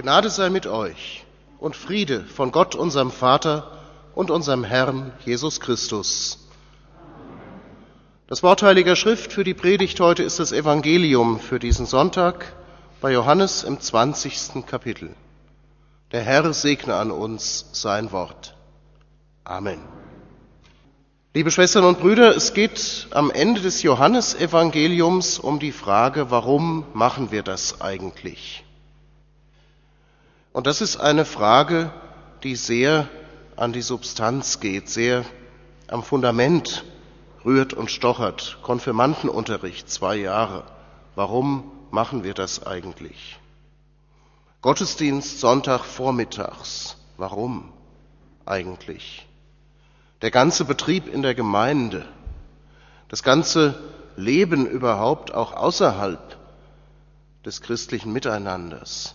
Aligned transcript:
Gnade 0.00 0.30
sei 0.30 0.48
mit 0.48 0.68
euch 0.68 1.24
und 1.58 1.74
Friede 1.74 2.22
von 2.22 2.52
Gott, 2.52 2.76
unserem 2.76 3.10
Vater 3.10 3.72
und 4.14 4.30
unserem 4.30 4.62
Herrn 4.62 5.10
Jesus 5.24 5.58
Christus. 5.58 6.38
Das 8.28 8.44
Wort 8.44 8.62
Heiliger 8.62 8.94
Schrift 8.94 9.32
für 9.32 9.42
die 9.42 9.54
Predigt 9.54 9.98
heute 9.98 10.22
ist 10.22 10.38
das 10.38 10.52
Evangelium 10.52 11.40
für 11.40 11.58
diesen 11.58 11.84
Sonntag 11.84 12.52
bei 13.00 13.12
Johannes 13.12 13.64
im 13.64 13.80
20. 13.80 14.64
Kapitel. 14.66 15.16
Der 16.12 16.22
Herr 16.22 16.52
segne 16.52 16.94
an 16.94 17.10
uns 17.10 17.66
sein 17.72 18.12
Wort. 18.12 18.54
Amen. 19.42 19.80
Liebe 21.34 21.50
Schwestern 21.50 21.82
und 21.82 21.98
Brüder, 21.98 22.36
es 22.36 22.54
geht 22.54 23.08
am 23.10 23.32
Ende 23.32 23.62
des 23.62 23.82
Johannesevangeliums 23.82 25.40
um 25.40 25.58
die 25.58 25.72
Frage, 25.72 26.30
warum 26.30 26.84
machen 26.94 27.32
wir 27.32 27.42
das 27.42 27.80
eigentlich? 27.80 28.62
Und 30.52 30.66
das 30.66 30.80
ist 30.80 30.96
eine 30.96 31.24
Frage, 31.24 31.92
die 32.42 32.56
sehr 32.56 33.08
an 33.56 33.72
die 33.72 33.82
Substanz 33.82 34.60
geht, 34.60 34.88
sehr 34.88 35.24
am 35.88 36.02
Fundament 36.02 36.84
rührt 37.44 37.74
und 37.74 37.90
stochert. 37.90 38.58
Konfirmandenunterricht, 38.62 39.90
zwei 39.90 40.16
Jahre. 40.16 40.64
Warum 41.14 41.70
machen 41.90 42.24
wir 42.24 42.34
das 42.34 42.66
eigentlich? 42.66 43.38
Gottesdienst 44.60 45.40
Sonntag 45.40 45.84
vormittags. 45.84 46.96
Warum 47.16 47.72
eigentlich? 48.44 49.26
Der 50.22 50.30
ganze 50.30 50.64
Betrieb 50.64 51.12
in 51.12 51.22
der 51.22 51.34
Gemeinde, 51.34 52.06
das 53.08 53.22
ganze 53.22 53.80
Leben 54.16 54.66
überhaupt 54.66 55.32
auch 55.32 55.52
außerhalb 55.52 56.36
des 57.44 57.62
christlichen 57.62 58.12
Miteinanders. 58.12 59.14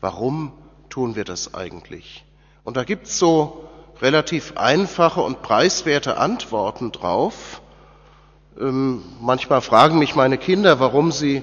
Warum 0.00 0.52
tun 0.90 1.16
wir 1.16 1.24
das 1.24 1.54
eigentlich? 1.54 2.24
Und 2.64 2.76
da 2.76 2.84
gibt's 2.84 3.18
so 3.18 3.68
relativ 4.02 4.56
einfache 4.56 5.20
und 5.22 5.42
preiswerte 5.42 6.18
Antworten 6.18 6.92
drauf. 6.92 7.62
Ähm, 8.58 9.02
manchmal 9.20 9.60
fragen 9.60 9.98
mich 9.98 10.14
meine 10.14 10.38
Kinder, 10.38 10.80
warum 10.80 11.12
sie 11.12 11.42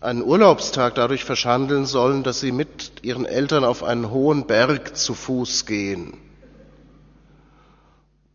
einen 0.00 0.22
Urlaubstag 0.22 0.94
dadurch 0.96 1.24
verschandeln 1.24 1.86
sollen, 1.86 2.22
dass 2.22 2.40
sie 2.40 2.52
mit 2.52 2.92
ihren 3.02 3.24
Eltern 3.24 3.64
auf 3.64 3.84
einen 3.84 4.10
hohen 4.10 4.46
Berg 4.46 4.96
zu 4.96 5.14
Fuß 5.14 5.66
gehen. 5.66 6.14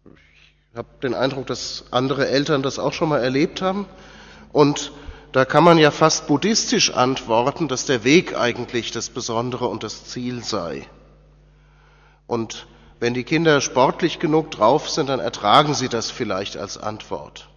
Ich 0.06 0.78
habe 0.78 0.88
den 1.02 1.14
Eindruck, 1.14 1.48
dass 1.48 1.86
andere 1.92 2.28
Eltern 2.28 2.62
das 2.62 2.80
auch 2.80 2.94
schon 2.94 3.10
mal 3.10 3.22
erlebt 3.22 3.62
haben. 3.62 3.86
Und 4.54 4.92
da 5.32 5.46
kann 5.46 5.64
man 5.64 5.78
ja 5.78 5.92
fast 5.92 6.28
buddhistisch 6.28 6.94
antworten, 6.94 7.68
dass 7.68 7.86
der 7.86 8.04
Weg 8.04 8.38
eigentlich 8.38 8.92
das 8.92 9.10
Besondere 9.10 9.68
und 9.68 9.84
das 9.84 10.06
Ziel 10.06 10.44
sei. 10.44 10.88
Und 12.28 12.68
wenn 13.00 13.14
die 13.14 13.24
Kinder 13.24 13.62
sportlich 13.62 14.20
genug 14.20 14.52
drauf 14.52 14.90
sind, 14.90 15.10
dann 15.10 15.20
ertragen 15.20 15.74
sie 15.74 15.90
das 15.90 16.10
vielleicht 16.10 16.58
als 16.58 16.78
Antwort. 16.78 17.48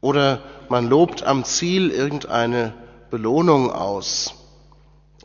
Oder 0.00 0.40
man 0.68 0.88
lobt 0.88 1.22
am 1.24 1.44
Ziel 1.44 1.90
irgendeine 1.90 2.72
Belohnung 3.10 3.70
aus. 3.70 4.34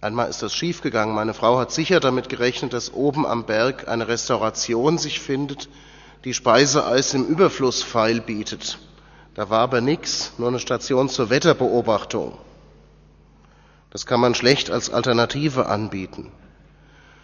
Einmal 0.01 0.29
ist 0.29 0.43
das 0.43 0.53
schiefgegangen. 0.53 1.15
Meine 1.15 1.33
Frau 1.33 1.57
hat 1.57 1.71
sicher 1.71 1.99
damit 1.99 2.27
gerechnet, 2.27 2.73
dass 2.73 2.93
oben 2.93 3.25
am 3.25 3.45
Berg 3.45 3.87
eine 3.87 4.07
Restauration 4.07 4.97
sich 4.97 5.19
findet, 5.19 5.69
die 6.25 6.33
Speiseeis 6.33 7.13
im 7.13 7.25
Überfluss 7.25 7.83
feil 7.83 8.19
bietet. 8.19 8.79
Da 9.35 9.49
war 9.49 9.59
aber 9.59 9.81
nichts, 9.81 10.31
nur 10.37 10.47
eine 10.47 10.59
Station 10.59 11.09
zur 11.09 11.29
Wetterbeobachtung. 11.29 12.37
Das 13.89 14.05
kann 14.05 14.21
man 14.21 14.33
schlecht 14.33 14.71
als 14.71 14.89
Alternative 14.89 15.67
anbieten. 15.67 16.31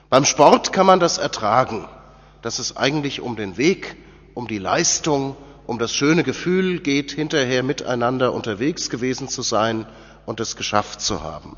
Beim 0.09 0.25
Sport 0.25 0.73
kann 0.73 0.85
man 0.85 0.99
das 0.99 1.17
ertragen, 1.17 1.87
dass 2.41 2.59
es 2.59 2.75
eigentlich 2.75 3.21
um 3.21 3.37
den 3.37 3.55
Weg, 3.57 3.95
um 4.33 4.47
die 4.49 4.57
Leistung, 4.57 5.37
um 5.65 5.79
das 5.79 5.93
schöne 5.93 6.23
Gefühl 6.23 6.81
geht, 6.81 7.11
hinterher 7.11 7.63
miteinander 7.63 8.33
unterwegs 8.33 8.89
gewesen 8.89 9.29
zu 9.29 9.41
sein 9.41 9.85
und 10.25 10.41
es 10.41 10.57
geschafft 10.57 10.99
zu 10.99 11.23
haben. 11.23 11.55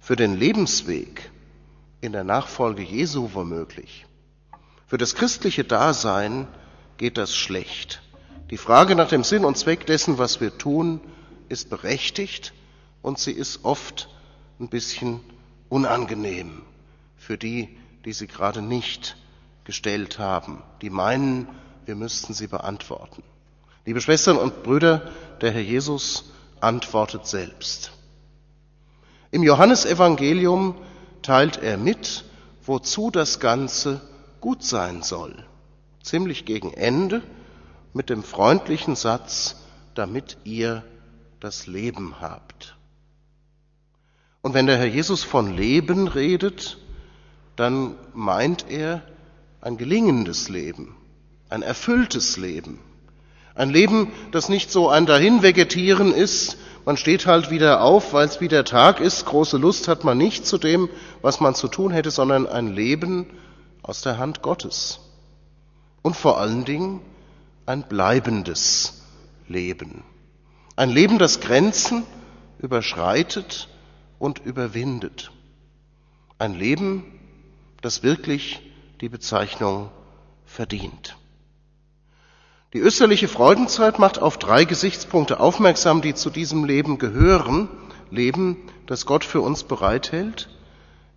Für 0.00 0.16
den 0.16 0.36
Lebensweg 0.36 1.30
in 2.00 2.12
der 2.12 2.24
Nachfolge 2.24 2.82
Jesu 2.82 3.30
womöglich, 3.32 4.06
für 4.88 4.98
das 4.98 5.14
christliche 5.14 5.62
Dasein 5.62 6.48
geht 6.96 7.16
das 7.16 7.34
schlecht. 7.36 8.02
Die 8.50 8.58
Frage 8.58 8.94
nach 8.94 9.08
dem 9.08 9.24
Sinn 9.24 9.44
und 9.44 9.58
Zweck 9.58 9.86
dessen, 9.86 10.18
was 10.18 10.40
wir 10.40 10.56
tun, 10.56 11.00
ist 11.48 11.68
berechtigt 11.68 12.52
und 13.02 13.18
sie 13.18 13.32
ist 13.32 13.64
oft 13.64 14.08
ein 14.60 14.68
bisschen 14.68 15.20
unangenehm 15.68 16.62
für 17.16 17.36
die, 17.36 17.76
die 18.04 18.12
sie 18.12 18.28
gerade 18.28 18.62
nicht 18.62 19.16
gestellt 19.64 20.20
haben, 20.20 20.62
die 20.80 20.90
meinen, 20.90 21.48
wir 21.86 21.96
müssten 21.96 22.34
sie 22.34 22.46
beantworten. 22.46 23.24
Liebe 23.84 24.00
Schwestern 24.00 24.36
und 24.36 24.62
Brüder, 24.62 25.10
der 25.40 25.50
Herr 25.50 25.60
Jesus 25.60 26.30
antwortet 26.60 27.26
selbst. 27.26 27.90
Im 29.32 29.42
Johannesevangelium 29.42 30.76
teilt 31.22 31.56
er 31.56 31.76
mit, 31.78 32.24
wozu 32.64 33.10
das 33.10 33.40
Ganze 33.40 34.00
gut 34.40 34.62
sein 34.62 35.02
soll. 35.02 35.44
Ziemlich 36.00 36.44
gegen 36.44 36.72
Ende 36.72 37.22
mit 37.96 38.10
dem 38.10 38.22
freundlichen 38.22 38.94
Satz, 38.94 39.56
damit 39.94 40.36
ihr 40.44 40.84
das 41.40 41.66
Leben 41.66 42.16
habt. 42.20 42.76
Und 44.42 44.52
wenn 44.52 44.66
der 44.66 44.76
Herr 44.76 44.86
Jesus 44.86 45.24
von 45.24 45.56
Leben 45.56 46.06
redet, 46.06 46.76
dann 47.56 47.94
meint 48.12 48.66
er 48.68 49.00
ein 49.62 49.78
gelingendes 49.78 50.50
Leben, 50.50 50.94
ein 51.48 51.62
erfülltes 51.62 52.36
Leben. 52.36 52.80
Ein 53.54 53.70
Leben, 53.70 54.12
das 54.30 54.50
nicht 54.50 54.70
so 54.70 54.90
ein 54.90 55.06
Dahinvegetieren 55.06 56.12
ist, 56.12 56.58
man 56.84 56.98
steht 56.98 57.24
halt 57.24 57.50
wieder 57.50 57.80
auf, 57.80 58.12
weil 58.12 58.26
es 58.26 58.42
wieder 58.42 58.64
Tag 58.64 59.00
ist, 59.00 59.24
große 59.24 59.56
Lust 59.56 59.88
hat 59.88 60.04
man 60.04 60.18
nicht 60.18 60.46
zu 60.46 60.58
dem, 60.58 60.90
was 61.22 61.40
man 61.40 61.54
zu 61.54 61.66
tun 61.66 61.92
hätte, 61.92 62.10
sondern 62.10 62.46
ein 62.46 62.74
Leben 62.74 63.26
aus 63.82 64.02
der 64.02 64.18
Hand 64.18 64.42
Gottes. 64.42 65.00
Und 66.02 66.14
vor 66.14 66.38
allen 66.38 66.66
Dingen 66.66 67.00
ein 67.66 67.88
bleibendes 67.88 69.02
Leben. 69.48 70.04
Ein 70.76 70.90
Leben, 70.90 71.18
das 71.18 71.40
Grenzen 71.40 72.04
überschreitet 72.58 73.68
und 74.18 74.38
überwindet. 74.38 75.32
Ein 76.38 76.54
Leben, 76.54 77.04
das 77.82 78.02
wirklich 78.02 78.60
die 79.00 79.08
Bezeichnung 79.08 79.90
verdient. 80.44 81.16
Die 82.72 82.78
österliche 82.78 83.28
Freudenzeit 83.28 83.98
macht 83.98 84.20
auf 84.20 84.38
drei 84.38 84.64
Gesichtspunkte 84.64 85.40
aufmerksam, 85.40 86.02
die 86.02 86.14
zu 86.14 86.30
diesem 86.30 86.64
Leben 86.64 86.98
gehören. 86.98 87.68
Leben, 88.10 88.58
das 88.86 89.06
Gott 89.06 89.24
für 89.24 89.40
uns 89.40 89.64
bereithält. 89.64 90.48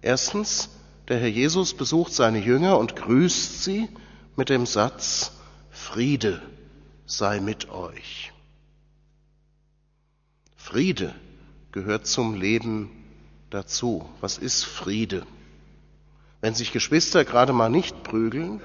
Erstens, 0.02 0.70
der 1.08 1.20
Herr 1.20 1.28
Jesus 1.28 1.74
besucht 1.74 2.14
seine 2.14 2.40
Jünger 2.40 2.78
und 2.78 2.96
grüßt 2.96 3.64
sie 3.64 3.90
mit 4.36 4.50
dem 4.50 4.66
Satz, 4.66 5.34
Friede 5.80 6.40
sei 7.08 7.40
mit 7.40 7.72
euch. 7.72 8.32
Friede 10.56 11.16
gehört 11.72 12.06
zum 12.06 12.36
Leben 12.36 12.92
dazu. 13.50 14.08
Was 14.22 14.38
ist 14.38 14.66
Friede? 14.66 15.26
Wenn 16.42 16.54
sich 16.54 16.74
Geschwister 16.74 17.26
gerade 17.26 17.54
mal 17.54 17.70
nicht 17.70 18.04
prügeln 18.04 18.62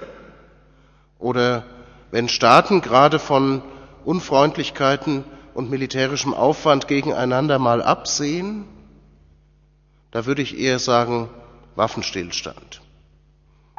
oder 1.17 1.65
wenn 2.11 2.29
Staaten 2.29 2.81
gerade 2.81 3.17
von 3.17 3.63
Unfreundlichkeiten 4.03 5.23
und 5.55 5.71
militärischem 5.71 6.33
Aufwand 6.33 6.87
gegeneinander 6.87 7.57
mal 7.57 7.81
absehen, 7.81 8.65
da 10.11 10.27
würde 10.27 10.43
ich 10.43 10.59
eher 10.59 10.77
sagen 10.77 11.29
Waffenstillstand. 11.75 12.81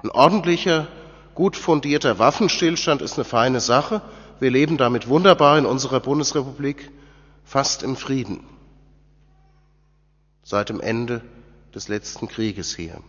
Ein 0.03 0.11
ordentlicher 0.11 0.89
Gut 1.37 1.55
fundierter 1.55 2.19
Waffenstillstand 2.19 3.03
ist 3.03 3.17
eine 3.17 3.27
feine 3.27 3.61
Sache. 3.61 4.01
Wir 4.41 4.51
leben 4.51 4.79
damit 4.79 5.07
wunderbar 5.07 5.59
in 5.59 5.67
unserer 5.67 6.01
Bundesrepublik 6.01 6.91
fast 7.45 7.83
im 7.83 7.95
Frieden. 7.95 8.43
Seit 10.43 10.71
dem 10.71 10.81
Ende 10.81 11.21
des 11.75 11.89
letzten 11.89 12.29
Krieges 12.29 12.75
hier. 12.75 13.03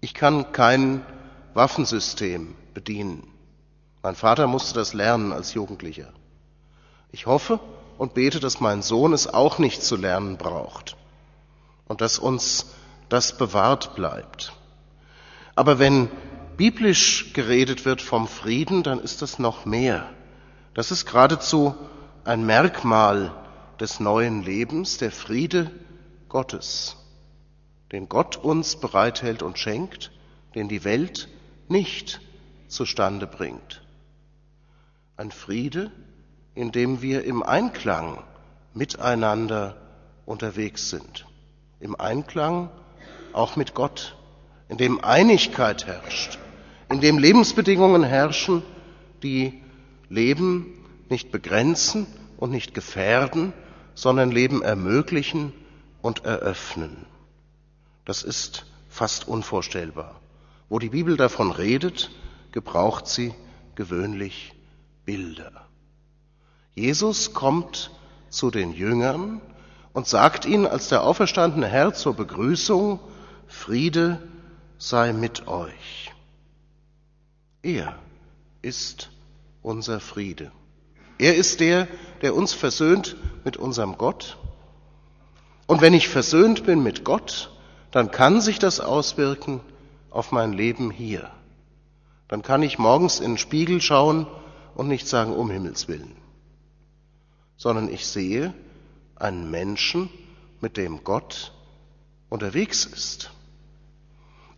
Ich 0.00 0.14
kann 0.14 0.50
kein 0.50 1.06
Waffensystem 1.54 2.56
bedienen. 2.74 3.22
Mein 4.02 4.16
Vater 4.16 4.48
musste 4.48 4.74
das 4.74 4.92
lernen 4.92 5.30
als 5.30 5.54
Jugendlicher. 5.54 6.12
Ich 7.12 7.26
hoffe 7.26 7.60
und 7.98 8.14
bete, 8.14 8.40
dass 8.40 8.58
mein 8.58 8.82
Sohn 8.82 9.12
es 9.12 9.28
auch 9.28 9.60
nicht 9.60 9.84
zu 9.84 9.94
lernen 9.94 10.38
braucht 10.38 10.96
und 11.86 12.00
dass 12.00 12.18
uns 12.18 12.66
das 13.08 13.38
bewahrt 13.38 13.94
bleibt. 13.94 14.54
Aber 15.54 15.78
wenn 15.78 16.08
biblisch 16.60 17.32
geredet 17.32 17.86
wird 17.86 18.02
vom 18.02 18.28
Frieden, 18.28 18.82
dann 18.82 19.00
ist 19.00 19.22
das 19.22 19.38
noch 19.38 19.64
mehr. 19.64 20.10
Das 20.74 20.90
ist 20.90 21.06
geradezu 21.06 21.74
ein 22.24 22.44
Merkmal 22.44 23.32
des 23.80 23.98
neuen 23.98 24.42
Lebens, 24.42 24.98
der 24.98 25.10
Friede 25.10 25.70
Gottes. 26.28 26.96
den 27.92 28.10
Gott 28.10 28.36
uns 28.36 28.76
bereithält 28.76 29.42
und 29.42 29.58
schenkt, 29.58 30.12
den 30.54 30.68
die 30.68 30.84
Welt 30.84 31.28
nicht 31.68 32.20
zustande 32.68 33.26
bringt. 33.26 33.80
Ein 35.16 35.30
Friede, 35.30 35.90
in 36.54 36.72
dem 36.72 37.00
wir 37.00 37.24
im 37.24 37.42
Einklang 37.42 38.22
miteinander 38.74 39.80
unterwegs 40.26 40.90
sind. 40.90 41.24
Im 41.80 41.98
Einklang 41.98 42.68
auch 43.32 43.56
mit 43.56 43.72
Gott, 43.72 44.14
in 44.68 44.76
dem 44.76 45.02
Einigkeit 45.02 45.86
herrscht, 45.86 46.38
in 46.90 47.00
dem 47.00 47.18
Lebensbedingungen 47.18 48.02
herrschen, 48.02 48.62
die 49.22 49.62
Leben 50.08 50.66
nicht 51.08 51.30
begrenzen 51.30 52.06
und 52.36 52.50
nicht 52.50 52.74
gefährden, 52.74 53.52
sondern 53.94 54.30
Leben 54.30 54.62
ermöglichen 54.62 55.52
und 56.02 56.24
eröffnen. 56.24 57.06
Das 58.04 58.22
ist 58.22 58.66
fast 58.88 59.28
unvorstellbar. 59.28 60.20
Wo 60.68 60.78
die 60.78 60.88
Bibel 60.88 61.16
davon 61.16 61.52
redet, 61.52 62.10
gebraucht 62.52 63.06
sie 63.06 63.34
gewöhnlich 63.76 64.52
Bilder. 65.04 65.68
Jesus 66.74 67.34
kommt 67.34 67.90
zu 68.30 68.50
den 68.50 68.72
Jüngern 68.72 69.40
und 69.92 70.06
sagt 70.06 70.44
ihnen 70.44 70.66
als 70.66 70.88
der 70.88 71.02
auferstandene 71.02 71.66
Herr 71.66 71.94
zur 71.94 72.14
Begrüßung, 72.14 73.00
Friede 73.46 74.20
sei 74.78 75.12
mit 75.12 75.46
euch. 75.46 76.09
Er 77.62 77.98
ist 78.62 79.10
unser 79.62 80.00
Friede. 80.00 80.52
Er 81.18 81.36
ist 81.36 81.60
der, 81.60 81.86
der 82.22 82.34
uns 82.34 82.52
versöhnt 82.52 83.16
mit 83.44 83.56
unserem 83.56 83.98
Gott. 83.98 84.38
Und 85.66 85.80
wenn 85.80 85.94
ich 85.94 86.08
versöhnt 86.08 86.64
bin 86.64 86.82
mit 86.82 87.04
Gott, 87.04 87.50
dann 87.90 88.10
kann 88.10 88.40
sich 88.40 88.58
das 88.58 88.80
auswirken 88.80 89.60
auf 90.10 90.32
mein 90.32 90.52
Leben 90.52 90.90
hier. 90.90 91.30
Dann 92.28 92.42
kann 92.42 92.62
ich 92.62 92.78
morgens 92.78 93.20
in 93.20 93.32
den 93.32 93.38
Spiegel 93.38 93.80
schauen 93.80 94.26
und 94.74 94.88
nicht 94.88 95.06
sagen, 95.06 95.32
um 95.32 95.50
Himmels 95.50 95.88
willen, 95.88 96.16
sondern 97.56 97.92
ich 97.92 98.06
sehe 98.06 98.54
einen 99.16 99.50
Menschen, 99.50 100.08
mit 100.60 100.76
dem 100.76 101.04
Gott 101.04 101.52
unterwegs 102.28 102.84
ist. 102.84 103.30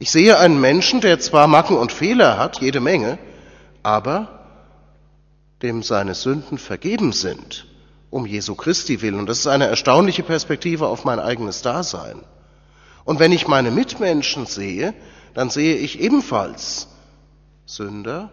Ich 0.03 0.11
sehe 0.11 0.37
einen 0.37 0.61
Menschen, 0.61 1.01
der 1.01 1.21
zwar 1.21 1.47
Macken 1.47 1.77
und 1.77 1.93
Fehler 1.93 2.37
hat, 2.37 2.61
jede 2.61 2.81
Menge, 2.81 3.21
aber 3.85 4.41
dem 5.63 5.85
seine 5.85 6.17
Sünden 6.17 6.59
vergeben 6.59 7.13
sind, 7.13 7.69
um 8.11 8.27
Jesu 8.27 8.57
Christi 8.57 9.01
willen. 9.01 9.21
Und 9.21 9.29
das 9.29 9.39
ist 9.39 9.47
eine 9.47 9.69
erstaunliche 9.69 10.25
Perspektive 10.25 10.89
auf 10.89 11.05
mein 11.05 11.21
eigenes 11.21 11.63
Dasein. 11.63 12.21
Und 13.05 13.21
wenn 13.21 13.31
ich 13.31 13.47
meine 13.47 13.71
Mitmenschen 13.71 14.45
sehe, 14.45 14.93
dann 15.35 15.51
sehe 15.51 15.77
ich 15.77 16.01
ebenfalls 16.01 16.89
Sünder, 17.65 18.33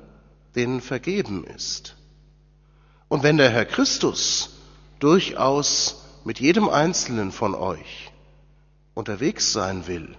denen 0.55 0.81
vergeben 0.81 1.43
ist. 1.43 1.97
Und 3.09 3.21
wenn 3.21 3.37
der 3.37 3.51
Herr 3.51 3.65
Christus 3.65 4.57
durchaus 4.97 6.03
mit 6.23 6.39
jedem 6.39 6.67
Einzelnen 6.67 7.31
von 7.31 7.53
euch 7.53 8.09
unterwegs 8.95 9.53
sein 9.53 9.85
will, 9.85 10.15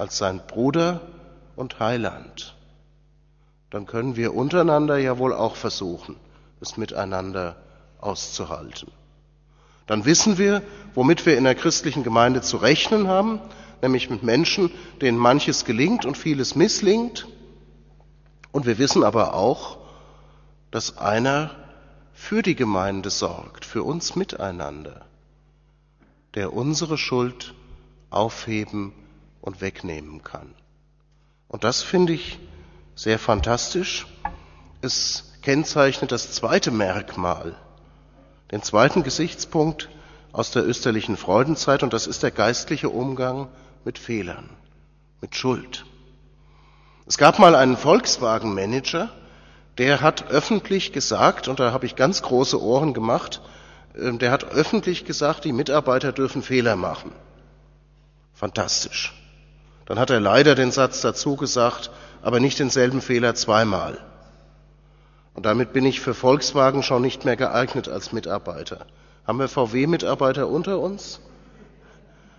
als 0.00 0.16
sein 0.16 0.40
Bruder 0.46 1.02
und 1.56 1.78
Heiland, 1.78 2.56
dann 3.68 3.86
können 3.86 4.16
wir 4.16 4.34
untereinander 4.34 4.96
ja 4.96 5.18
wohl 5.18 5.34
auch 5.34 5.56
versuchen, 5.56 6.16
es 6.60 6.78
miteinander 6.78 7.56
auszuhalten. 8.00 8.90
Dann 9.86 10.06
wissen 10.06 10.38
wir, 10.38 10.62
womit 10.94 11.26
wir 11.26 11.36
in 11.36 11.44
der 11.44 11.54
christlichen 11.54 12.02
Gemeinde 12.02 12.40
zu 12.40 12.56
rechnen 12.56 13.08
haben, 13.08 13.40
nämlich 13.82 14.08
mit 14.08 14.22
Menschen, 14.22 14.70
denen 15.02 15.18
manches 15.18 15.64
gelingt 15.64 16.06
und 16.06 16.16
vieles 16.16 16.54
misslingt. 16.54 17.28
Und 18.52 18.66
wir 18.66 18.78
wissen 18.78 19.04
aber 19.04 19.34
auch, 19.34 19.78
dass 20.70 20.96
einer 20.96 21.50
für 22.14 22.42
die 22.42 22.54
Gemeinde 22.54 23.10
sorgt, 23.10 23.64
für 23.66 23.82
uns 23.82 24.16
miteinander, 24.16 25.04
der 26.34 26.52
unsere 26.52 26.96
Schuld 26.96 27.54
aufheben 28.10 28.92
und 29.40 29.60
wegnehmen 29.60 30.22
kann. 30.22 30.54
Und 31.48 31.64
das 31.64 31.82
finde 31.82 32.12
ich 32.12 32.38
sehr 32.94 33.18
fantastisch. 33.18 34.06
Es 34.82 35.32
kennzeichnet 35.42 36.12
das 36.12 36.32
zweite 36.32 36.70
Merkmal, 36.70 37.56
den 38.52 38.62
zweiten 38.62 39.02
Gesichtspunkt 39.02 39.88
aus 40.32 40.50
der 40.50 40.66
österlichen 40.66 41.16
Freudenzeit, 41.16 41.82
und 41.82 41.92
das 41.92 42.06
ist 42.06 42.22
der 42.22 42.30
geistliche 42.30 42.88
Umgang 42.88 43.48
mit 43.84 43.98
Fehlern, 43.98 44.48
mit 45.20 45.34
Schuld. 45.34 45.84
Es 47.06 47.18
gab 47.18 47.38
mal 47.38 47.54
einen 47.56 47.76
Volkswagen-Manager, 47.76 49.10
der 49.78 50.00
hat 50.00 50.28
öffentlich 50.28 50.92
gesagt, 50.92 51.48
und 51.48 51.58
da 51.58 51.72
habe 51.72 51.86
ich 51.86 51.96
ganz 51.96 52.22
große 52.22 52.60
Ohren 52.60 52.94
gemacht, 52.94 53.40
ähm, 53.96 54.18
der 54.18 54.30
hat 54.30 54.44
öffentlich 54.44 55.04
gesagt, 55.04 55.44
die 55.44 55.52
Mitarbeiter 55.52 56.12
dürfen 56.12 56.42
Fehler 56.42 56.76
machen. 56.76 57.12
Fantastisch. 58.34 59.19
Dann 59.90 59.98
hat 59.98 60.10
er 60.10 60.20
leider 60.20 60.54
den 60.54 60.70
Satz 60.70 61.00
dazu 61.00 61.34
gesagt, 61.34 61.90
aber 62.22 62.38
nicht 62.38 62.60
denselben 62.60 63.00
Fehler 63.00 63.34
zweimal. 63.34 63.98
Und 65.34 65.46
damit 65.46 65.72
bin 65.72 65.84
ich 65.84 66.00
für 66.00 66.14
Volkswagen 66.14 66.84
schon 66.84 67.02
nicht 67.02 67.24
mehr 67.24 67.34
geeignet 67.34 67.88
als 67.88 68.12
Mitarbeiter. 68.12 68.86
Haben 69.26 69.40
wir 69.40 69.48
VW-Mitarbeiter 69.48 70.46
unter 70.46 70.78
uns? 70.78 71.18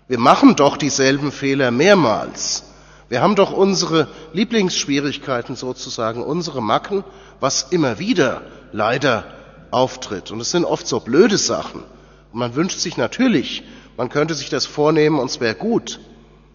Wir 0.07 0.17
machen 0.17 0.55
doch 0.55 0.77
dieselben 0.77 1.33
Fehler 1.33 1.71
mehrmals. 1.71 2.63
Wir 3.09 3.21
haben 3.21 3.35
doch 3.35 3.51
unsere 3.51 4.07
Lieblingsschwierigkeiten 4.31 5.57
sozusagen, 5.57 6.23
unsere 6.23 6.61
Macken, 6.61 7.03
was 7.41 7.63
immer 7.63 7.99
wieder 7.99 8.43
leider 8.71 9.25
auftritt. 9.71 10.31
Und 10.31 10.39
es 10.39 10.51
sind 10.51 10.63
oft 10.63 10.87
so 10.87 11.01
blöde 11.01 11.37
Sachen. 11.37 11.83
Und 12.31 12.39
man 12.39 12.55
wünscht 12.55 12.79
sich 12.79 12.95
natürlich, 12.95 13.63
man 13.97 14.07
könnte 14.07 14.35
sich 14.35 14.49
das 14.49 14.65
vornehmen 14.65 15.19
und 15.19 15.29
es 15.29 15.41
wäre 15.41 15.55
gut. 15.55 15.99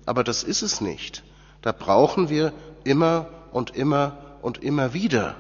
Aber 0.07 0.25
das 0.25 0.43
ist 0.43 0.63
es 0.63 0.81
nicht. 0.81 1.23
Da 1.63 1.73
brauchen 1.73 2.29
wir 2.29 2.53
immer 2.85 3.27
und 3.53 3.77
immer 3.77 4.17
und 4.41 4.63
immer 4.63 4.95
wieder 4.95 5.37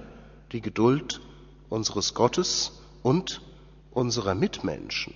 die 0.52 0.60
Geduld 0.60 1.20
unseres 1.68 2.14
Gottes 2.14 2.72
und 3.02 3.40
unserer 3.92 4.34
Mitmenschen. 4.34 5.14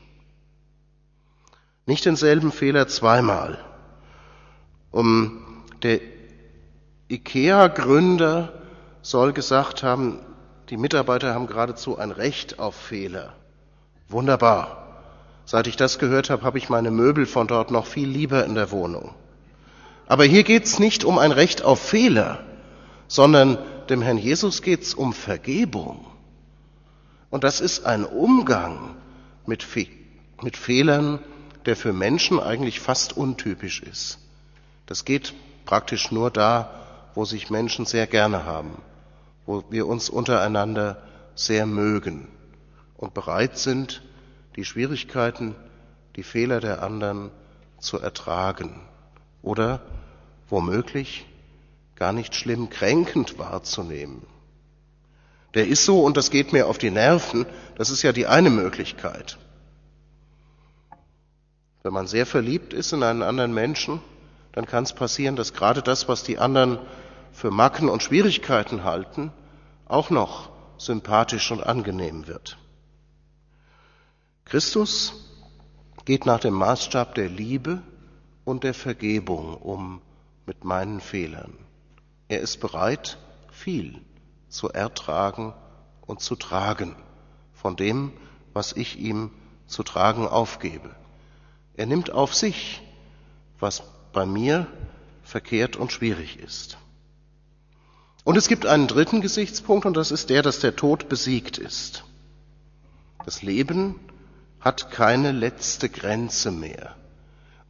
Nicht 1.86 2.04
denselben 2.04 2.52
Fehler 2.52 2.86
zweimal. 2.88 3.58
Um 4.92 5.64
der 5.82 6.00
IKEA-Gründer 7.08 8.52
soll 9.02 9.32
gesagt 9.32 9.82
haben, 9.82 10.20
die 10.68 10.76
Mitarbeiter 10.76 11.34
haben 11.34 11.48
geradezu 11.48 11.98
ein 11.98 12.12
Recht 12.12 12.60
auf 12.60 12.76
Fehler. 12.76 13.34
Wunderbar. 14.08 15.02
Seit 15.44 15.66
ich 15.66 15.76
das 15.76 15.98
gehört 15.98 16.30
habe, 16.30 16.44
habe 16.44 16.58
ich 16.58 16.68
meine 16.68 16.92
Möbel 16.92 17.26
von 17.26 17.48
dort 17.48 17.72
noch 17.72 17.86
viel 17.86 18.08
lieber 18.08 18.44
in 18.44 18.54
der 18.54 18.70
Wohnung. 18.70 19.14
Aber 20.10 20.24
hier 20.24 20.42
geht 20.42 20.64
es 20.64 20.80
nicht 20.80 21.04
um 21.04 21.18
ein 21.18 21.30
Recht 21.30 21.62
auf 21.62 21.78
Fehler, 21.78 22.42
sondern 23.06 23.58
dem 23.90 24.02
Herrn 24.02 24.18
Jesus 24.18 24.60
geht 24.60 24.82
es 24.82 24.92
um 24.92 25.12
Vergebung. 25.12 26.04
Und 27.30 27.44
das 27.44 27.60
ist 27.60 27.86
ein 27.86 28.04
Umgang 28.04 28.96
mit, 29.46 29.62
Fe 29.62 29.86
mit 30.42 30.56
Fehlern, 30.56 31.20
der 31.64 31.76
für 31.76 31.92
Menschen 31.92 32.40
eigentlich 32.40 32.80
fast 32.80 33.16
untypisch 33.16 33.82
ist. 33.84 34.18
Das 34.86 35.04
geht 35.04 35.32
praktisch 35.64 36.10
nur 36.10 36.32
da, 36.32 36.74
wo 37.14 37.24
sich 37.24 37.48
Menschen 37.48 37.86
sehr 37.86 38.08
gerne 38.08 38.44
haben, 38.44 38.82
wo 39.46 39.62
wir 39.70 39.86
uns 39.86 40.10
untereinander 40.10 41.00
sehr 41.36 41.66
mögen 41.66 42.26
und 42.96 43.14
bereit 43.14 43.58
sind, 43.58 44.02
die 44.56 44.64
Schwierigkeiten, 44.64 45.54
die 46.16 46.24
Fehler 46.24 46.58
der 46.58 46.82
anderen 46.82 47.30
zu 47.78 48.00
ertragen 48.00 48.80
oder 49.42 49.80
womöglich 50.50 51.26
gar 51.96 52.12
nicht 52.12 52.34
schlimm 52.34 52.70
kränkend 52.70 53.38
wahrzunehmen. 53.38 54.26
Der 55.54 55.66
ist 55.66 55.84
so 55.84 56.02
und 56.02 56.16
das 56.16 56.30
geht 56.30 56.52
mir 56.52 56.66
auf 56.66 56.78
die 56.78 56.90
Nerven, 56.90 57.46
das 57.76 57.90
ist 57.90 58.02
ja 58.02 58.12
die 58.12 58.26
eine 58.26 58.50
Möglichkeit. 58.50 59.38
Wenn 61.82 61.92
man 61.92 62.06
sehr 62.06 62.26
verliebt 62.26 62.72
ist 62.72 62.92
in 62.92 63.02
einen 63.02 63.22
anderen 63.22 63.52
Menschen, 63.52 64.00
dann 64.52 64.66
kann 64.66 64.84
es 64.84 64.92
passieren, 64.92 65.36
dass 65.36 65.54
gerade 65.54 65.82
das, 65.82 66.08
was 66.08 66.22
die 66.22 66.38
anderen 66.38 66.78
für 67.32 67.50
Macken 67.50 67.88
und 67.88 68.02
Schwierigkeiten 68.02 68.84
halten, 68.84 69.32
auch 69.86 70.10
noch 70.10 70.50
sympathisch 70.78 71.50
und 71.50 71.62
angenehm 71.62 72.26
wird. 72.26 72.58
Christus 74.44 75.14
geht 76.04 76.26
nach 76.26 76.40
dem 76.40 76.54
Maßstab 76.54 77.14
der 77.14 77.28
Liebe 77.28 77.82
und 78.44 78.64
der 78.64 78.74
Vergebung 78.74 79.54
um 79.54 80.00
mit 80.50 80.64
meinen 80.64 81.00
Fehlern. 81.00 81.56
Er 82.26 82.40
ist 82.40 82.58
bereit, 82.58 83.18
viel 83.52 84.00
zu 84.48 84.68
ertragen 84.68 85.54
und 86.00 86.20
zu 86.22 86.34
tragen 86.34 86.96
von 87.54 87.76
dem, 87.76 88.12
was 88.52 88.72
ich 88.72 88.98
ihm 88.98 89.30
zu 89.68 89.84
tragen 89.84 90.26
aufgebe. 90.26 90.90
Er 91.74 91.86
nimmt 91.86 92.10
auf 92.10 92.34
sich, 92.34 92.82
was 93.60 93.84
bei 94.12 94.26
mir 94.26 94.66
verkehrt 95.22 95.76
und 95.76 95.92
schwierig 95.92 96.40
ist. 96.40 96.78
Und 98.24 98.36
es 98.36 98.48
gibt 98.48 98.66
einen 98.66 98.88
dritten 98.88 99.20
Gesichtspunkt 99.20 99.86
und 99.86 99.96
das 99.96 100.10
ist 100.10 100.30
der, 100.30 100.42
dass 100.42 100.58
der 100.58 100.74
Tod 100.74 101.08
besiegt 101.08 101.58
ist. 101.58 102.02
Das 103.24 103.42
Leben 103.42 104.00
hat 104.58 104.90
keine 104.90 105.30
letzte 105.30 105.88
Grenze 105.88 106.50
mehr. 106.50 106.96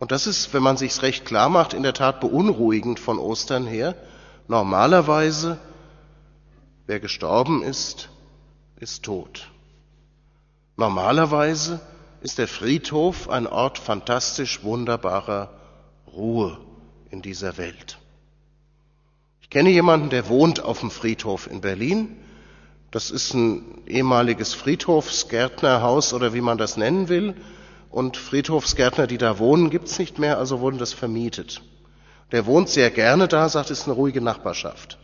Und 0.01 0.13
das 0.13 0.27
ist, 0.27 0.53
wenn 0.55 0.63
man 0.63 0.79
sich's 0.79 1.03
recht 1.03 1.27
klar 1.27 1.51
macht, 1.51 1.75
in 1.75 1.83
der 1.83 1.93
Tat 1.93 2.21
beunruhigend 2.21 2.99
von 2.99 3.19
Ostern 3.19 3.67
her. 3.67 3.95
Normalerweise, 4.49 5.59
wer 6.87 6.99
gestorben 6.99 7.63
ist, 7.63 8.09
ist 8.77 9.05
tot. 9.05 9.51
Normalerweise 10.77 11.81
ist 12.23 12.39
der 12.39 12.49
Friedhof 12.49 13.29
ein 13.29 13.47
Ort 13.47 13.79
fantastisch 13.79 14.65
wunderbarer 14.65 15.51
Ruhe 16.11 16.59
in 17.11 17.21
dieser 17.21 17.59
Welt. 17.59 17.99
Ich 19.43 19.51
kenne 19.51 19.69
jemanden, 19.69 20.09
der 20.09 20.31
wohnt 20.31 20.65
auf 20.65 20.81
dem 20.81 20.91
Friedhof 20.91 21.47
in 21.47 21.61
Berlin. 21.61 22.17
Das 22.91 23.11
ist 23.11 23.35
ein 23.35 23.87
ehemaliges 23.87 24.55
Friedhofsgärtnerhaus 24.55 26.15
oder 26.15 26.33
wie 26.33 26.41
man 26.41 26.57
das 26.57 26.79
nennen 26.79 27.11
will. 27.11 27.35
Und 27.91 28.17
Friedhofsgärtner, 28.17 29.07
die 29.07 29.19
da 29.19 29.39
wohnen, 29.39 29.69
gibt's 29.69 29.99
nicht 29.99 30.19
mehr, 30.19 30.39
also 30.39 30.61
wurden 30.61 30.79
das 30.79 30.93
vermietet. 30.93 31.61
Der 32.31 32.47
wohnt 32.47 32.69
sehr 32.69 32.91
gerne 32.91 33.27
da, 33.27 33.49
sagt, 33.49 33.71
es 33.71 33.81
ist 33.81 33.87
eine 33.87 33.97
ruhige 33.97 34.21
Nachbarschaft. 34.21 34.99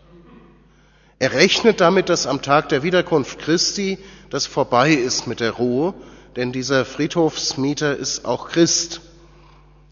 Er 1.18 1.32
rechnet 1.32 1.80
damit, 1.80 2.08
dass 2.08 2.26
am 2.26 2.42
Tag 2.42 2.68
der 2.68 2.82
Wiederkunft 2.82 3.38
Christi 3.40 3.98
das 4.30 4.46
vorbei 4.46 4.92
ist 4.92 5.26
mit 5.26 5.40
der 5.40 5.52
Ruhe, 5.52 5.94
denn 6.36 6.52
dieser 6.52 6.84
Friedhofsmieter 6.84 7.96
ist 7.96 8.24
auch 8.24 8.48
Christ. 8.48 9.00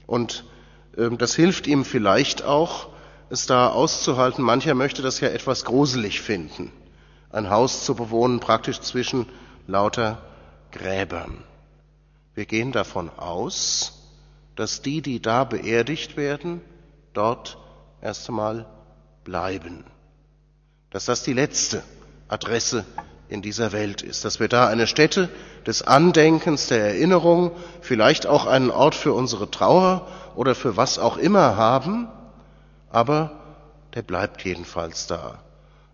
Und 0.06 0.44
äh, 0.96 1.10
das 1.16 1.34
hilft 1.34 1.66
ihm 1.66 1.84
vielleicht 1.84 2.44
auch, 2.44 2.88
es 3.30 3.46
da 3.46 3.68
auszuhalten. 3.68 4.44
Mancher 4.44 4.74
möchte 4.74 5.02
das 5.02 5.18
ja 5.20 5.28
etwas 5.28 5.64
gruselig 5.64 6.20
finden, 6.20 6.70
ein 7.32 7.50
Haus 7.50 7.84
zu 7.84 7.94
bewohnen, 7.94 8.38
praktisch 8.38 8.80
zwischen 8.80 9.26
lauter 9.66 10.18
Gräbern. 10.70 11.42
Wir 12.34 12.46
gehen 12.46 12.72
davon 12.72 13.10
aus, 13.16 13.92
dass 14.56 14.82
die, 14.82 15.02
die 15.02 15.20
da 15.20 15.44
beerdigt 15.44 16.16
werden, 16.16 16.60
dort 17.12 17.58
erst 18.02 18.28
einmal 18.28 18.66
bleiben. 19.22 19.84
Dass 20.90 21.04
das 21.04 21.22
die 21.22 21.32
letzte 21.32 21.82
Adresse 22.28 22.84
in 23.28 23.40
dieser 23.40 23.72
Welt 23.72 24.02
ist, 24.02 24.24
dass 24.24 24.40
wir 24.40 24.48
da 24.48 24.68
eine 24.68 24.86
Stätte 24.86 25.28
des 25.66 25.82
Andenkens, 25.82 26.68
der 26.68 26.80
Erinnerung, 26.80 27.52
vielleicht 27.80 28.26
auch 28.26 28.46
einen 28.46 28.70
Ort 28.70 28.94
für 28.94 29.12
unsere 29.12 29.50
Trauer 29.50 30.06
oder 30.34 30.54
für 30.54 30.76
was 30.76 30.98
auch 30.98 31.16
immer 31.16 31.56
haben, 31.56 32.08
aber 32.90 33.40
der 33.94 34.02
bleibt 34.02 34.44
jedenfalls 34.44 35.06
da. 35.06 35.38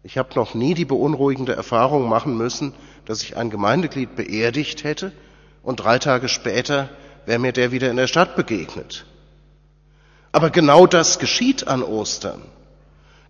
Ich 0.03 0.17
habe 0.17 0.31
noch 0.35 0.55
nie 0.55 0.75
die 0.75 0.87
beunruhigende 0.87 1.55
Erfahrung 1.55 2.09
machen 2.09 2.37
müssen, 2.37 2.75
dass 3.05 3.23
ich 3.23 3.37
ein 3.37 3.51
Gemeindeglied 3.51 4.17
beerdigt 4.17 4.85
hätte 4.85 5.13
und 5.63 5.77
drei 5.77 5.99
Tage 5.99 6.29
später 6.29 6.89
wäre 7.27 7.39
mir 7.39 7.53
der 7.53 7.73
wieder 7.73 7.91
in 7.91 7.97
der 7.97 8.07
Stadt 8.07 8.37
begegnet. 8.37 9.05
Aber 10.33 10.51
genau 10.51 10.87
das 10.87 11.19
geschieht 11.19 11.67
an 11.67 11.83
Ostern. 11.83 12.43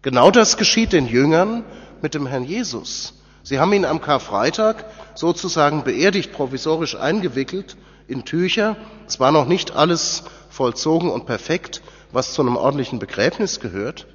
Genau 0.03 0.31
das 0.31 0.57
geschieht 0.57 0.93
den 0.93 1.07
Jüngern 1.07 1.65
mit 2.03 2.15
dem 2.15 2.27
Herrn 2.27 2.45
Jesus. 2.45 3.15
Sie 3.43 3.59
haben 3.59 3.73
ihn 3.73 3.85
am 3.85 4.01
Karfreitag 4.01 4.85
sozusagen 5.15 5.83
beerdigt, 5.83 6.33
provisorisch 6.33 6.97
eingewickelt 6.97 7.77
in 8.07 8.25
Tücher. 8.25 8.77
Es 9.07 9.19
war 9.19 9.33
noch 9.33 9.47
nicht 9.47 9.77
alles 9.77 10.25
vollzogen 10.51 11.11
und 11.11 11.27
perfekt, 11.27 11.83
was 12.13 12.33
zu 12.33 12.43
einem 12.43 12.57
ordentlichen 12.57 12.99
Begräbnis 12.99 13.61
gehört. 13.61 14.07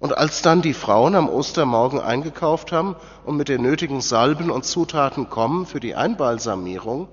Und 0.00 0.16
als 0.16 0.40
dann 0.40 0.62
die 0.62 0.72
Frauen 0.72 1.14
am 1.14 1.28
Ostermorgen 1.28 2.00
eingekauft 2.00 2.72
haben 2.72 2.96
und 3.24 3.36
mit 3.36 3.48
den 3.48 3.60
nötigen 3.60 4.00
Salben 4.00 4.50
und 4.50 4.64
Zutaten 4.64 5.28
kommen 5.28 5.66
für 5.66 5.78
die 5.78 5.94
Einbalsamierung, 5.94 7.08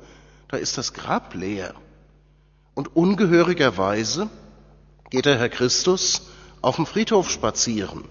da 0.47 0.55
ist 0.55 0.77
das 0.77 0.93
Grab 0.93 1.33
leer. 1.33 1.73
Und 2.73 2.95
ungehörigerweise 2.95 4.29
geht 5.09 5.25
der 5.25 5.37
Herr 5.37 5.49
Christus 5.49 6.29
auf 6.61 6.77
dem 6.77 6.85
Friedhof 6.85 7.29
spazieren. 7.29 8.05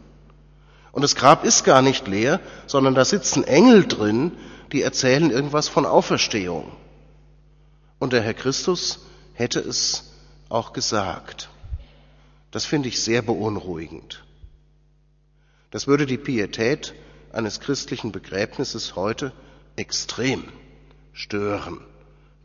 Und 0.92 1.02
das 1.02 1.14
Grab 1.14 1.44
ist 1.44 1.64
gar 1.64 1.80
nicht 1.80 2.06
leer, 2.06 2.40
sondern 2.66 2.94
da 2.94 3.04
sitzen 3.06 3.44
Engel 3.44 3.86
drin, 3.86 4.32
die 4.72 4.82
erzählen 4.82 5.30
irgendwas 5.30 5.68
von 5.68 5.86
Auferstehung. 5.86 6.70
Und 7.98 8.12
der 8.12 8.20
Herr 8.20 8.34
Christus 8.34 9.06
hätte 9.32 9.60
es 9.60 10.12
auch 10.50 10.74
gesagt. 10.74 11.48
Das 12.50 12.66
finde 12.66 12.88
ich 12.88 13.02
sehr 13.02 13.22
beunruhigend. 13.22 14.25
Das 15.76 15.86
würde 15.86 16.06
die 16.06 16.16
Pietät 16.16 16.94
eines 17.34 17.60
christlichen 17.60 18.10
Begräbnisses 18.10 18.96
heute 18.96 19.32
extrem 19.76 20.44
stören, 21.12 21.82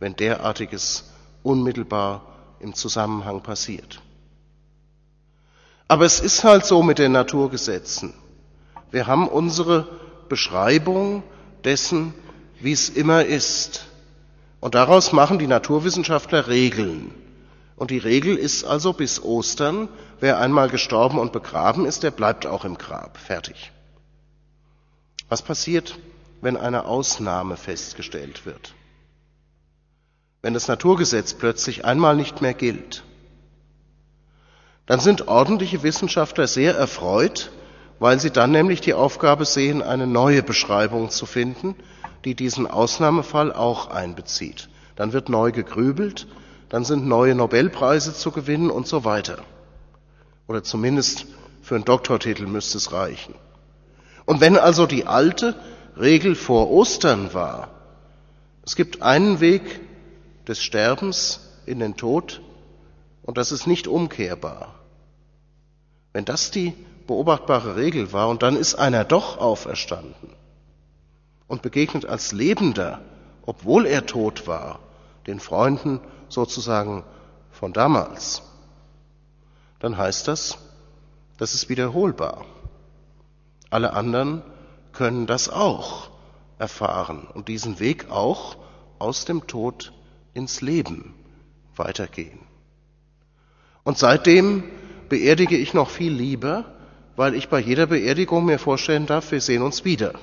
wenn 0.01 0.17
derartiges 0.17 1.13
unmittelbar 1.41 2.25
im 2.59 2.73
Zusammenhang 2.73 3.41
passiert. 3.41 4.01
Aber 5.87 6.03
es 6.03 6.19
ist 6.19 6.43
halt 6.43 6.65
so 6.65 6.83
mit 6.83 6.99
den 6.99 7.13
Naturgesetzen. 7.13 8.13
Wir 8.91 9.07
haben 9.07 9.29
unsere 9.29 9.87
Beschreibung 10.27 11.23
dessen, 11.63 12.13
wie 12.59 12.73
es 12.73 12.89
immer 12.89 13.23
ist. 13.23 13.85
Und 14.59 14.75
daraus 14.75 15.13
machen 15.13 15.39
die 15.39 15.47
Naturwissenschaftler 15.47 16.49
Regeln. 16.49 17.13
Und 17.81 17.89
die 17.89 17.97
Regel 17.97 18.35
ist 18.37 18.63
also 18.63 18.93
bis 18.93 19.23
Ostern, 19.23 19.89
wer 20.19 20.39
einmal 20.39 20.69
gestorben 20.69 21.17
und 21.17 21.31
begraben 21.31 21.87
ist, 21.87 22.03
der 22.03 22.11
bleibt 22.11 22.45
auch 22.45 22.63
im 22.63 22.77
Grab. 22.77 23.17
Fertig. 23.17 23.71
Was 25.29 25.41
passiert, 25.41 25.97
wenn 26.41 26.57
eine 26.57 26.85
Ausnahme 26.85 27.57
festgestellt 27.57 28.45
wird? 28.45 28.75
Wenn 30.43 30.53
das 30.53 30.67
Naturgesetz 30.67 31.33
plötzlich 31.33 31.83
einmal 31.83 32.15
nicht 32.15 32.39
mehr 32.39 32.53
gilt, 32.53 33.03
dann 34.85 34.99
sind 34.99 35.27
ordentliche 35.27 35.81
Wissenschaftler 35.81 36.45
sehr 36.45 36.75
erfreut, 36.75 37.51
weil 37.97 38.19
sie 38.19 38.29
dann 38.29 38.51
nämlich 38.51 38.81
die 38.81 38.93
Aufgabe 38.93 39.45
sehen, 39.45 39.81
eine 39.81 40.05
neue 40.05 40.43
Beschreibung 40.43 41.09
zu 41.09 41.25
finden, 41.25 41.73
die 42.25 42.35
diesen 42.35 42.67
Ausnahmefall 42.67 43.51
auch 43.51 43.87
einbezieht. 43.87 44.69
Dann 44.95 45.13
wird 45.13 45.29
neu 45.29 45.51
gegrübelt, 45.51 46.27
dann 46.71 46.85
sind 46.85 47.05
neue 47.05 47.35
Nobelpreise 47.35 48.13
zu 48.13 48.31
gewinnen 48.31 48.71
und 48.71 48.87
so 48.87 49.03
weiter. 49.03 49.39
Oder 50.47 50.63
zumindest 50.63 51.25
für 51.61 51.75
einen 51.75 51.83
Doktortitel 51.83 52.45
müsste 52.47 52.77
es 52.77 52.93
reichen. 52.93 53.35
Und 54.25 54.39
wenn 54.39 54.57
also 54.57 54.87
die 54.87 55.05
alte 55.05 55.53
Regel 55.99 56.33
vor 56.33 56.71
Ostern 56.71 57.33
war, 57.33 57.71
es 58.65 58.77
gibt 58.77 59.01
einen 59.01 59.41
Weg 59.41 59.81
des 60.47 60.61
Sterbens 60.61 61.41
in 61.65 61.79
den 61.79 61.97
Tod 61.97 62.41
und 63.21 63.37
das 63.37 63.51
ist 63.51 63.67
nicht 63.67 63.89
umkehrbar. 63.89 64.73
Wenn 66.13 66.23
das 66.23 66.51
die 66.51 66.73
beobachtbare 67.05 67.75
Regel 67.75 68.13
war 68.13 68.29
und 68.29 68.43
dann 68.43 68.55
ist 68.55 68.75
einer 68.75 69.03
doch 69.03 69.39
auferstanden 69.39 70.29
und 71.49 71.63
begegnet 71.63 72.05
als 72.05 72.31
Lebender, 72.31 73.01
obwohl 73.45 73.85
er 73.85 74.05
tot 74.05 74.47
war, 74.47 74.79
den 75.27 75.39
Freunden 75.39 75.99
sozusagen 76.29 77.03
von 77.51 77.73
damals, 77.73 78.41
dann 79.79 79.97
heißt 79.97 80.27
das, 80.27 80.57
das 81.37 81.53
ist 81.53 81.69
wiederholbar. 81.69 82.45
Alle 83.69 83.93
anderen 83.93 84.43
können 84.93 85.27
das 85.27 85.49
auch 85.49 86.09
erfahren 86.59 87.27
und 87.33 87.47
diesen 87.47 87.79
Weg 87.79 88.11
auch 88.11 88.57
aus 88.99 89.25
dem 89.25 89.47
Tod 89.47 89.93
ins 90.33 90.61
Leben 90.61 91.15
weitergehen. 91.75 92.39
Und 93.83 93.97
seitdem 93.97 94.63
beerdige 95.09 95.57
ich 95.57 95.73
noch 95.73 95.89
viel 95.89 96.13
lieber, 96.13 96.65
weil 97.15 97.33
ich 97.33 97.49
bei 97.49 97.59
jeder 97.59 97.87
Beerdigung 97.87 98.45
mir 98.45 98.59
vorstellen 98.59 99.07
darf, 99.07 99.31
wir 99.31 99.41
sehen 99.41 99.63
uns 99.63 99.83
wieder. 99.83 100.13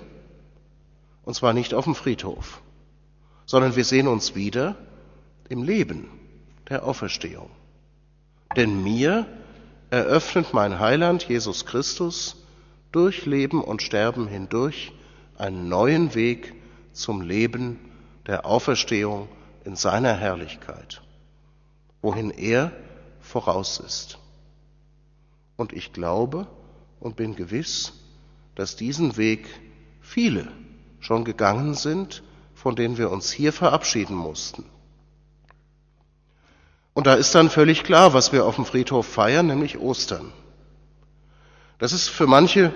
Und 1.24 1.34
zwar 1.34 1.52
nicht 1.52 1.74
auf 1.74 1.84
dem 1.84 1.94
Friedhof, 1.94 2.62
sondern 3.48 3.76
wir 3.76 3.84
sehen 3.84 4.06
uns 4.06 4.34
wieder 4.34 4.76
im 5.48 5.62
Leben 5.62 6.10
der 6.68 6.84
Auferstehung. 6.84 7.48
Denn 8.56 8.82
mir 8.84 9.26
eröffnet 9.88 10.52
mein 10.52 10.78
Heiland 10.78 11.26
Jesus 11.26 11.64
Christus 11.64 12.36
durch 12.92 13.24
Leben 13.24 13.64
und 13.64 13.80
Sterben 13.80 14.28
hindurch 14.28 14.92
einen 15.38 15.70
neuen 15.70 16.14
Weg 16.14 16.52
zum 16.92 17.22
Leben 17.22 17.78
der 18.26 18.44
Auferstehung 18.44 19.28
in 19.64 19.76
seiner 19.76 20.12
Herrlichkeit, 20.12 21.00
wohin 22.02 22.30
er 22.30 22.70
voraus 23.22 23.80
ist. 23.80 24.18
Und 25.56 25.72
ich 25.72 25.94
glaube, 25.94 26.46
und 27.00 27.16
bin 27.16 27.34
gewiss, 27.34 27.94
dass 28.56 28.76
diesen 28.76 29.16
Weg 29.16 29.48
viele 30.02 30.48
schon 31.00 31.24
gegangen 31.24 31.72
sind, 31.72 32.22
von 32.58 32.74
denen 32.74 32.98
wir 32.98 33.12
uns 33.12 33.30
hier 33.30 33.52
verabschieden 33.52 34.16
mussten. 34.16 34.64
Und 36.92 37.06
da 37.06 37.14
ist 37.14 37.32
dann 37.36 37.50
völlig 37.50 37.84
klar, 37.84 38.14
was 38.14 38.32
wir 38.32 38.44
auf 38.44 38.56
dem 38.56 38.66
Friedhof 38.66 39.06
feiern, 39.06 39.46
nämlich 39.46 39.78
Ostern. 39.78 40.32
Das 41.78 41.92
ist 41.92 42.08
für 42.08 42.26
manche, 42.26 42.72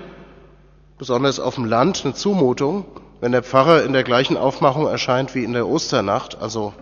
besonders 0.99 1.41
auf 1.41 1.57
dem 1.57 1.65
Land, 1.65 2.05
eine 2.05 2.15
Zumutung, 2.15 2.85
wenn 3.21 3.33
der 3.33 3.43
Pfarrer 3.43 3.83
in 3.83 3.93
der 3.93 4.05
gleichen 4.05 4.37
Aufmachung 4.37 4.87
erscheint 4.87 5.35
wie 5.35 5.43
in 5.43 5.53
der 5.53 5.67
Osternacht, 5.67 6.37
also 6.41 6.73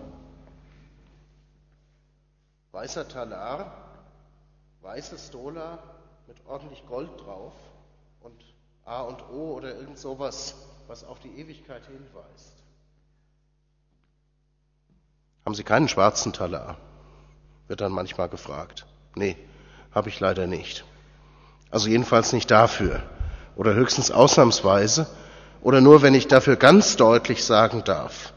weißer 2.71 3.07
Talar, 3.07 3.73
weiße 4.81 5.17
Stola 5.17 5.79
mit 6.27 6.37
ordentlich 6.45 6.85
Gold 6.87 7.09
drauf 7.25 7.53
und 8.21 8.39
A 8.85 9.01
und 9.01 9.23
O 9.31 9.55
oder 9.55 9.75
irgend 9.75 9.97
sowas, 9.97 10.53
was 10.87 11.03
auf 11.03 11.19
die 11.19 11.39
Ewigkeit 11.39 11.83
hinweist. 11.87 12.60
Haben 15.51 15.57
Sie 15.57 15.63
keinen 15.65 15.89
schwarzen 15.89 16.31
Talar? 16.31 16.77
Wird 17.67 17.81
dann 17.81 17.91
manchmal 17.91 18.29
gefragt. 18.29 18.85
Nee, 19.15 19.35
habe 19.93 20.07
ich 20.07 20.17
leider 20.21 20.47
nicht. 20.47 20.85
Also 21.69 21.89
jedenfalls 21.89 22.31
nicht 22.31 22.49
dafür. 22.49 23.03
Oder 23.57 23.73
höchstens 23.73 24.11
ausnahmsweise. 24.11 25.07
Oder 25.61 25.81
nur, 25.81 26.03
wenn 26.03 26.15
ich 26.15 26.29
dafür 26.29 26.55
ganz 26.55 26.95
deutlich 26.95 27.43
sagen 27.43 27.83
darf, 27.83 28.31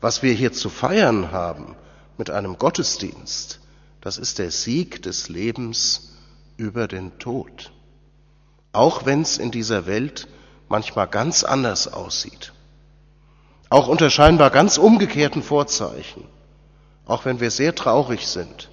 was 0.00 0.22
wir 0.22 0.32
hier 0.32 0.52
zu 0.52 0.70
feiern 0.70 1.32
haben 1.32 1.74
mit 2.18 2.30
einem 2.30 2.56
Gottesdienst, 2.56 3.58
das 4.00 4.16
ist 4.16 4.38
der 4.38 4.52
Sieg 4.52 5.02
des 5.02 5.28
Lebens 5.28 6.12
über 6.56 6.86
den 6.86 7.18
Tod. 7.18 7.72
Auch 8.70 9.06
wenn 9.06 9.22
es 9.22 9.38
in 9.38 9.50
dieser 9.50 9.86
Welt 9.86 10.28
manchmal 10.68 11.08
ganz 11.08 11.42
anders 11.42 11.92
aussieht. 11.92 12.52
Auch 13.70 13.88
unter 13.88 14.08
scheinbar 14.08 14.50
ganz 14.50 14.78
umgekehrten 14.78 15.42
Vorzeichen. 15.42 16.22
Auch 17.10 17.24
wenn 17.24 17.40
wir 17.40 17.50
sehr 17.50 17.74
traurig 17.74 18.28
sind 18.28 18.70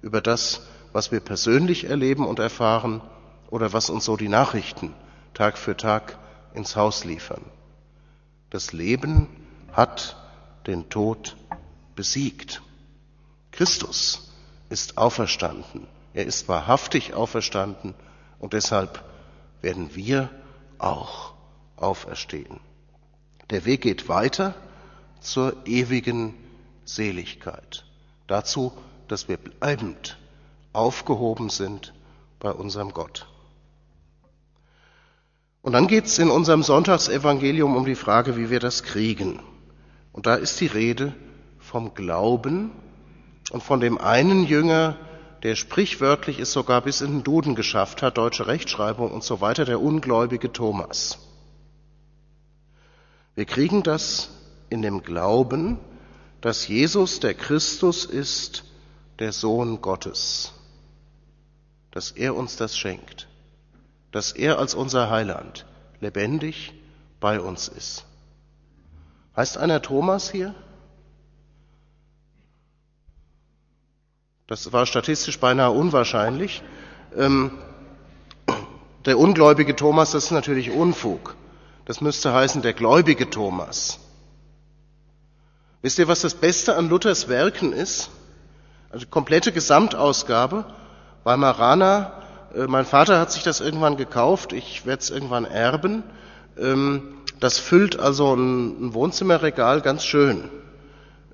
über 0.00 0.20
das, 0.20 0.60
was 0.92 1.10
wir 1.10 1.18
persönlich 1.18 1.90
erleben 1.90 2.24
und 2.24 2.38
erfahren 2.38 3.00
oder 3.50 3.72
was 3.72 3.90
uns 3.90 4.04
so 4.04 4.16
die 4.16 4.28
Nachrichten 4.28 4.94
Tag 5.34 5.58
für 5.58 5.76
Tag 5.76 6.16
ins 6.54 6.76
Haus 6.76 7.04
liefern. 7.04 7.42
Das 8.48 8.72
Leben 8.72 9.26
hat 9.72 10.16
den 10.68 10.88
Tod 10.88 11.36
besiegt. 11.96 12.62
Christus 13.50 14.30
ist 14.68 14.96
auferstanden. 14.96 15.88
Er 16.14 16.26
ist 16.26 16.48
wahrhaftig 16.48 17.14
auferstanden 17.14 17.94
und 18.38 18.52
deshalb 18.52 19.02
werden 19.62 19.96
wir 19.96 20.30
auch 20.78 21.34
auferstehen. 21.74 22.60
Der 23.50 23.64
Weg 23.64 23.80
geht 23.80 24.08
weiter 24.08 24.54
zur 25.18 25.66
ewigen 25.66 26.34
Seligkeit. 26.84 27.84
Dazu, 28.26 28.72
dass 29.08 29.28
wir 29.28 29.36
bleibend 29.36 30.18
aufgehoben 30.72 31.50
sind 31.50 31.92
bei 32.38 32.50
unserem 32.50 32.92
Gott. 32.92 33.26
Und 35.62 35.72
dann 35.72 35.88
geht 35.88 36.06
es 36.06 36.18
in 36.18 36.30
unserem 36.30 36.62
Sonntagsevangelium 36.62 37.76
um 37.76 37.84
die 37.84 37.94
Frage, 37.94 38.36
wie 38.36 38.50
wir 38.50 38.60
das 38.60 38.82
kriegen. 38.82 39.40
Und 40.12 40.26
da 40.26 40.34
ist 40.34 40.60
die 40.60 40.66
Rede 40.66 41.14
vom 41.58 41.94
Glauben 41.94 42.70
und 43.50 43.62
von 43.62 43.80
dem 43.80 43.98
einen 43.98 44.44
Jünger, 44.44 44.96
der 45.42 45.56
sprichwörtlich 45.56 46.38
es 46.38 46.52
sogar 46.52 46.80
bis 46.82 47.00
in 47.00 47.12
den 47.12 47.22
Duden 47.24 47.54
geschafft 47.54 48.02
hat, 48.02 48.18
deutsche 48.18 48.46
Rechtschreibung 48.46 49.10
und 49.10 49.22
so 49.22 49.40
weiter, 49.40 49.64
der 49.64 49.80
ungläubige 49.80 50.52
Thomas. 50.52 51.18
Wir 53.34 53.44
kriegen 53.44 53.82
das 53.82 54.30
in 54.68 54.82
dem 54.82 55.02
Glauben, 55.02 55.78
dass 56.40 56.68
Jesus 56.68 57.20
der 57.20 57.34
Christus 57.34 58.04
ist, 58.04 58.64
der 59.18 59.32
Sohn 59.32 59.82
Gottes, 59.82 60.52
dass 61.90 62.10
er 62.10 62.34
uns 62.34 62.56
das 62.56 62.78
schenkt, 62.78 63.28
dass 64.12 64.32
er 64.32 64.58
als 64.58 64.74
unser 64.74 65.10
Heiland 65.10 65.66
lebendig 66.00 66.72
bei 67.20 67.40
uns 67.40 67.68
ist. 67.68 68.06
Heißt 69.36 69.58
einer 69.58 69.82
Thomas 69.82 70.30
hier? 70.30 70.54
Das 74.46 74.72
war 74.72 74.86
statistisch 74.86 75.38
beinahe 75.38 75.70
unwahrscheinlich. 75.70 76.62
Ähm, 77.14 77.58
der 79.04 79.18
ungläubige 79.18 79.76
Thomas, 79.76 80.12
das 80.12 80.24
ist 80.24 80.30
natürlich 80.30 80.70
Unfug. 80.70 81.36
Das 81.84 82.00
müsste 82.00 82.32
heißen 82.32 82.62
der 82.62 82.72
gläubige 82.72 83.30
Thomas. 83.30 84.00
Wisst 85.82 85.98
ihr, 85.98 86.08
was 86.08 86.20
das 86.20 86.34
Beste 86.34 86.76
an 86.76 86.90
Luthers 86.90 87.28
Werken 87.28 87.72
ist? 87.72 88.10
Also 88.90 89.06
komplette 89.06 89.50
Gesamtausgabe. 89.50 90.66
Weimaraner, 91.24 92.12
äh, 92.54 92.66
mein 92.66 92.84
Vater 92.84 93.18
hat 93.18 93.32
sich 93.32 93.42
das 93.42 93.60
irgendwann 93.60 93.96
gekauft, 93.96 94.52
ich 94.52 94.84
werde 94.84 95.00
es 95.00 95.10
irgendwann 95.10 95.46
erben. 95.46 96.02
Ähm, 96.58 97.14
das 97.38 97.58
füllt 97.58 97.98
also 97.98 98.34
ein 98.34 98.92
Wohnzimmerregal 98.92 99.80
ganz 99.80 100.04
schön. 100.04 100.50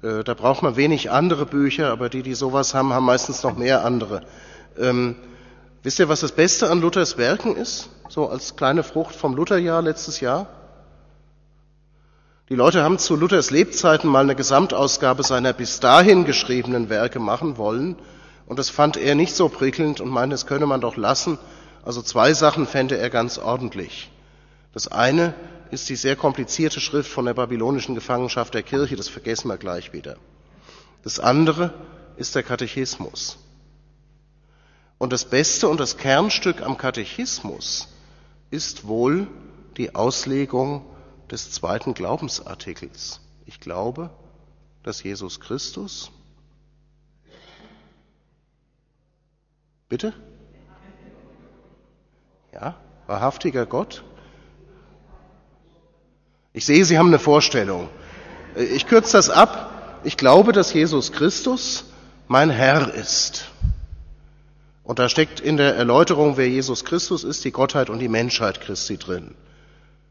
Äh, 0.02 0.22
da 0.22 0.34
braucht 0.34 0.62
man 0.62 0.76
wenig 0.76 1.10
andere 1.10 1.46
Bücher, 1.46 1.90
aber 1.90 2.08
die, 2.08 2.22
die 2.22 2.34
sowas 2.34 2.72
haben, 2.72 2.92
haben 2.92 3.06
meistens 3.06 3.42
noch 3.42 3.56
mehr 3.56 3.84
andere. 3.84 4.22
Ähm, 4.78 5.16
wisst 5.82 5.98
ihr, 5.98 6.08
was 6.08 6.20
das 6.20 6.32
Beste 6.32 6.70
an 6.70 6.80
Luthers 6.80 7.18
Werken 7.18 7.56
ist? 7.56 7.88
So 8.08 8.28
als 8.28 8.54
kleine 8.54 8.84
Frucht 8.84 9.16
vom 9.16 9.34
Lutherjahr 9.34 9.82
letztes 9.82 10.20
Jahr? 10.20 10.46
Die 12.48 12.54
Leute 12.54 12.84
haben 12.84 12.98
zu 13.00 13.16
Luthers 13.16 13.50
Lebzeiten 13.50 14.08
mal 14.08 14.22
eine 14.22 14.36
Gesamtausgabe 14.36 15.24
seiner 15.24 15.52
bis 15.52 15.80
dahin 15.80 16.24
geschriebenen 16.24 16.88
Werke 16.88 17.18
machen 17.18 17.56
wollen. 17.56 17.96
Und 18.46 18.60
das 18.60 18.70
fand 18.70 18.96
er 18.96 19.16
nicht 19.16 19.34
so 19.34 19.48
prickelnd 19.48 20.00
und 20.00 20.10
meinte, 20.10 20.34
das 20.34 20.46
könne 20.46 20.66
man 20.66 20.80
doch 20.80 20.96
lassen. 20.96 21.38
Also 21.84 22.02
zwei 22.02 22.34
Sachen 22.34 22.68
fände 22.68 22.98
er 22.98 23.10
ganz 23.10 23.38
ordentlich. 23.38 24.12
Das 24.72 24.86
eine 24.86 25.34
ist 25.72 25.88
die 25.88 25.96
sehr 25.96 26.14
komplizierte 26.14 26.78
Schrift 26.78 27.10
von 27.10 27.24
der 27.24 27.34
babylonischen 27.34 27.96
Gefangenschaft 27.96 28.54
der 28.54 28.62
Kirche, 28.62 28.94
das 28.94 29.08
vergessen 29.08 29.48
wir 29.48 29.56
gleich 29.56 29.92
wieder. 29.92 30.16
Das 31.02 31.18
andere 31.18 31.74
ist 32.16 32.36
der 32.36 32.44
Katechismus. 32.44 33.38
Und 34.98 35.12
das 35.12 35.24
Beste 35.24 35.68
und 35.68 35.80
das 35.80 35.96
Kernstück 35.96 36.62
am 36.62 36.78
Katechismus 36.78 37.88
ist 38.52 38.86
wohl 38.86 39.26
die 39.76 39.96
Auslegung 39.96 40.84
des 41.30 41.50
zweiten 41.50 41.94
Glaubensartikels. 41.94 43.20
Ich 43.46 43.60
glaube, 43.60 44.10
dass 44.82 45.02
Jesus 45.02 45.40
Christus 45.40 46.10
Bitte? 49.88 50.12
Ja, 52.52 52.74
wahrhaftiger 53.06 53.66
Gott, 53.66 54.02
ich 56.56 56.64
sehe, 56.64 56.86
Sie 56.86 56.96
haben 56.96 57.08
eine 57.08 57.18
Vorstellung. 57.18 57.90
Ich 58.56 58.86
kürze 58.86 59.12
das 59.12 59.28
ab. 59.28 60.00
Ich 60.04 60.16
glaube, 60.16 60.52
dass 60.52 60.72
Jesus 60.72 61.12
Christus 61.12 61.84
mein 62.28 62.48
Herr 62.48 62.94
ist. 62.94 63.50
Und 64.82 64.98
da 64.98 65.10
steckt 65.10 65.38
in 65.38 65.58
der 65.58 65.76
Erläuterung, 65.76 66.38
wer 66.38 66.48
Jesus 66.48 66.86
Christus 66.86 67.24
ist, 67.24 67.44
die 67.44 67.52
Gottheit 67.52 67.90
und 67.90 67.98
die 67.98 68.08
Menschheit 68.08 68.62
Christi 68.62 68.96
drin. 68.96 69.34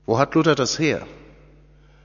Wo 0.06 0.20
hat 0.20 0.36
Luther 0.36 0.56
das 0.56 0.78
her? 0.78 1.06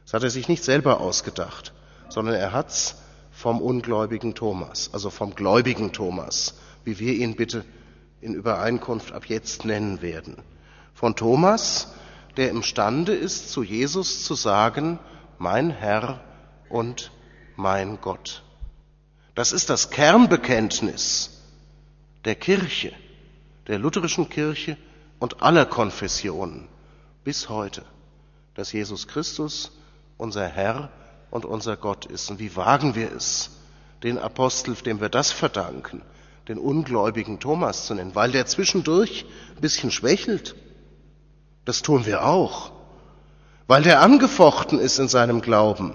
Das 0.05 0.15
hat 0.15 0.23
er 0.23 0.31
sich 0.31 0.49
nicht 0.49 0.65
selber 0.65 1.01
ausgedacht, 1.01 1.73
sondern 2.09 2.35
er 2.35 2.53
hat's 2.53 2.97
vom 3.31 3.61
ungläubigen 3.61 4.35
Thomas, 4.35 4.91
also 4.93 5.11
vom 5.11 5.35
gläubigen 5.35 5.93
Thomas, 5.93 6.55
wie 6.85 6.99
wir 6.99 7.15
ihn 7.15 7.37
bitte 7.37 7.65
in 8.21 8.35
Übereinkunft 8.35 9.13
ab 9.13 9.27
jetzt 9.27 9.65
nennen 9.65 10.03
werden. 10.03 10.37
Von 10.95 11.15
Thomas, 11.15 11.95
der 12.37 12.51
imstande 12.51 13.15
ist, 13.15 13.51
zu 13.51 13.63
Jesus 13.63 14.25
zu 14.25 14.35
sagen, 14.35 14.99
mein 15.39 15.71
Herr 15.71 16.21
und 16.69 17.13
mein 17.57 18.01
Gott. 18.01 18.43
Das 19.35 19.53
ist 19.53 19.71
das 19.71 19.91
Kernbekenntnis 19.91 21.43
der 22.25 22.35
Kirche, 22.35 22.93
der 23.69 23.79
lutherischen 23.79 24.29
Kirche 24.29 24.77
und 25.19 25.43
aller 25.43 25.67
Konfessionen 25.67 26.69
bis 27.24 27.48
heute, 27.48 27.83
dass 28.54 28.72
Jesus 28.72 29.09
Christus 29.09 29.72
unser 30.16 30.46
Herr 30.46 30.90
und 31.30 31.44
unser 31.44 31.76
Gott 31.76 32.06
ist. 32.06 32.30
Und 32.30 32.38
wie 32.38 32.56
wagen 32.56 32.94
wir 32.94 33.12
es, 33.12 33.50
den 34.02 34.18
Apostel, 34.18 34.74
dem 34.74 35.00
wir 35.00 35.09
das 35.09 35.33
verdanken, 35.33 36.02
den 36.48 36.59
ungläubigen 36.59 37.38
Thomas 37.38 37.87
zu 37.87 37.94
nennen, 37.94 38.14
weil 38.14 38.33
der 38.33 38.46
zwischendurch 38.46 39.26
ein 39.54 39.61
bisschen 39.61 39.90
schwächelt, 39.90 40.54
das 41.64 41.83
tun 41.83 42.06
wir 42.06 42.24
auch, 42.24 42.72
weil 43.66 43.87
er 43.87 44.00
angefochten 44.00 44.78
ist 44.80 44.98
in 44.98 45.09
seinem 45.09 45.42
Glauben, 45.42 45.94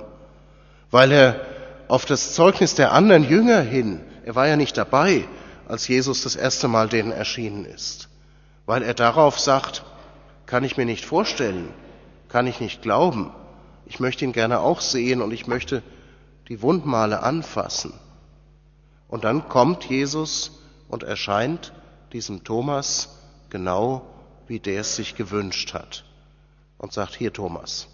weil 0.91 1.11
er 1.11 1.41
auf 1.87 2.05
das 2.05 2.33
Zeugnis 2.33 2.75
der 2.75 2.93
anderen 2.93 3.27
Jünger 3.27 3.61
hin, 3.61 4.01
er 4.23 4.35
war 4.35 4.47
ja 4.47 4.55
nicht 4.55 4.77
dabei, 4.77 5.27
als 5.67 5.87
Jesus 5.87 6.21
das 6.23 6.35
erste 6.35 6.67
Mal 6.67 6.89
denen 6.89 7.11
erschienen 7.11 7.65
ist, 7.65 8.09
weil 8.65 8.83
er 8.83 8.93
darauf 8.93 9.39
sagt, 9.39 9.83
kann 10.45 10.63
ich 10.63 10.77
mir 10.77 10.85
nicht 10.85 11.05
vorstellen, 11.05 11.73
kann 12.29 12.47
ich 12.47 12.59
nicht 12.59 12.81
glauben, 12.81 13.31
ich 13.85 13.99
möchte 13.99 14.25
ihn 14.25 14.33
gerne 14.33 14.59
auch 14.59 14.81
sehen 14.81 15.21
und 15.21 15.31
ich 15.31 15.47
möchte 15.47 15.83
die 16.47 16.61
Wundmale 16.61 17.21
anfassen. 17.23 17.93
Und 19.07 19.23
dann 19.23 19.47
kommt 19.47 19.85
Jesus 19.85 20.51
und 20.89 21.03
erscheint 21.03 21.73
diesem 22.11 22.43
Thomas 22.43 23.17
genau, 23.49 24.05
wie 24.47 24.59
der 24.59 24.81
es 24.81 24.95
sich 24.95 25.15
gewünscht 25.15 25.73
hat. 25.73 26.05
Und 26.77 26.93
sagt, 26.93 27.15
hier 27.15 27.31
Thomas, 27.31 27.87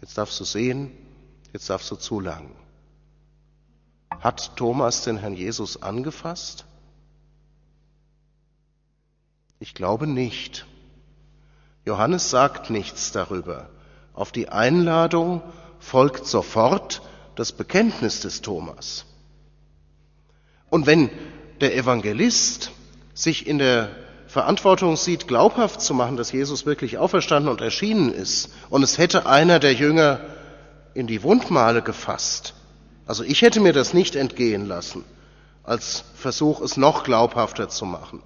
jetzt 0.00 0.18
darfst 0.18 0.38
du 0.38 0.44
sehen, 0.44 0.90
jetzt 1.52 1.70
darfst 1.70 1.90
du 1.90 1.96
zulangen. 1.96 2.54
Hat 4.10 4.56
Thomas 4.56 5.04
den 5.04 5.18
Herrn 5.18 5.34
Jesus 5.34 5.82
angefasst? 5.82 6.66
Ich 9.60 9.74
glaube 9.74 10.06
nicht. 10.06 10.66
Johannes 11.88 12.28
sagt 12.28 12.68
nichts 12.68 13.12
darüber. 13.12 13.70
Auf 14.12 14.30
die 14.30 14.50
Einladung 14.50 15.40
folgt 15.80 16.26
sofort 16.26 17.00
das 17.34 17.52
Bekenntnis 17.52 18.20
des 18.20 18.42
Thomas. 18.42 19.06
Und 20.68 20.86
wenn 20.86 21.08
der 21.62 21.74
Evangelist 21.74 22.72
sich 23.14 23.46
in 23.46 23.56
der 23.58 23.88
Verantwortung 24.26 24.98
sieht, 24.98 25.28
glaubhaft 25.28 25.80
zu 25.80 25.94
machen, 25.94 26.18
dass 26.18 26.30
Jesus 26.30 26.66
wirklich 26.66 26.98
auferstanden 26.98 27.50
und 27.50 27.62
erschienen 27.62 28.12
ist, 28.12 28.50
und 28.68 28.82
es 28.82 28.98
hätte 28.98 29.24
einer 29.24 29.58
der 29.58 29.72
Jünger 29.72 30.20
in 30.92 31.06
die 31.06 31.22
Wundmale 31.22 31.80
gefasst, 31.80 32.52
also 33.06 33.24
ich 33.24 33.40
hätte 33.40 33.60
mir 33.60 33.72
das 33.72 33.94
nicht 33.94 34.14
entgehen 34.14 34.66
lassen, 34.66 35.06
als 35.64 36.04
Versuch, 36.14 36.60
es 36.60 36.76
noch 36.76 37.02
glaubhafter 37.02 37.70
zu 37.70 37.86
machen. 37.86 38.22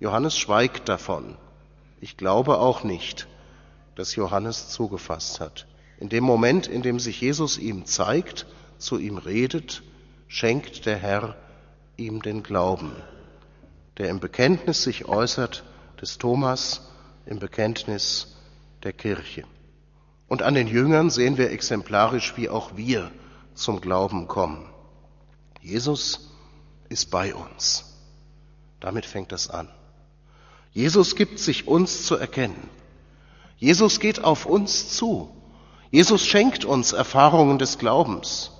Johannes 0.00 0.36
schweigt 0.36 0.88
davon. 0.88 1.36
Ich 2.00 2.16
glaube 2.16 2.58
auch 2.58 2.82
nicht, 2.82 3.28
dass 3.94 4.16
Johannes 4.16 4.70
zugefasst 4.70 5.40
hat. 5.40 5.66
In 5.98 6.08
dem 6.08 6.24
Moment, 6.24 6.66
in 6.66 6.82
dem 6.82 6.98
sich 6.98 7.20
Jesus 7.20 7.58
ihm 7.58 7.84
zeigt, 7.84 8.46
zu 8.78 8.98
ihm 8.98 9.18
redet, 9.18 9.82
schenkt 10.26 10.86
der 10.86 10.96
Herr 10.96 11.36
ihm 11.98 12.22
den 12.22 12.42
Glauben, 12.42 12.96
der 13.98 14.08
im 14.08 14.18
Bekenntnis 14.20 14.82
sich 14.82 15.04
äußert 15.04 15.64
des 16.00 16.16
Thomas, 16.16 16.88
im 17.26 17.38
Bekenntnis 17.38 18.36
der 18.82 18.94
Kirche. 18.94 19.44
Und 20.26 20.42
an 20.42 20.54
den 20.54 20.68
Jüngern 20.68 21.10
sehen 21.10 21.36
wir 21.36 21.50
exemplarisch, 21.50 22.36
wie 22.36 22.48
auch 22.48 22.76
wir 22.76 23.10
zum 23.54 23.82
Glauben 23.82 24.26
kommen. 24.26 24.70
Jesus 25.60 26.30
ist 26.88 27.10
bei 27.10 27.34
uns. 27.34 27.84
Damit 28.80 29.04
fängt 29.04 29.32
das 29.32 29.50
an. 29.50 29.68
Jesus 30.72 31.16
gibt 31.16 31.38
sich 31.38 31.66
uns 31.66 32.04
zu 32.04 32.16
erkennen. 32.16 32.68
Jesus 33.56 34.00
geht 34.00 34.24
auf 34.24 34.46
uns 34.46 34.96
zu. 34.96 35.30
Jesus 35.90 36.26
schenkt 36.26 36.64
uns 36.64 36.92
Erfahrungen 36.92 37.58
des 37.58 37.78
Glaubens. 37.78 38.52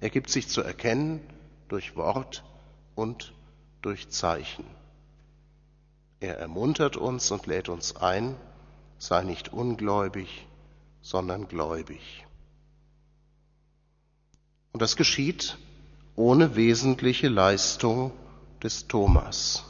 Er 0.00 0.10
gibt 0.10 0.30
sich 0.30 0.48
zu 0.48 0.62
erkennen 0.62 1.20
durch 1.68 1.96
Wort 1.96 2.42
und 2.94 3.32
durch 3.82 4.08
Zeichen. 4.08 4.64
Er 6.20 6.38
ermuntert 6.38 6.96
uns 6.96 7.30
und 7.30 7.46
lädt 7.46 7.68
uns 7.68 7.96
ein, 7.96 8.36
sei 8.98 9.22
nicht 9.22 9.52
ungläubig, 9.52 10.46
sondern 11.02 11.48
gläubig. 11.48 12.26
Und 14.72 14.80
das 14.80 14.96
geschieht 14.96 15.58
ohne 16.16 16.56
wesentliche 16.56 17.28
Leistung 17.28 18.12
des 18.62 18.88
Thomas. 18.88 19.64